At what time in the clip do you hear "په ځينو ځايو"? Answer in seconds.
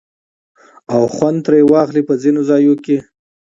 2.07-2.73